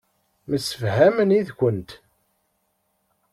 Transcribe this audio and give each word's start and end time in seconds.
Msefhamen 0.49 1.29
yid-kent. 1.35 1.89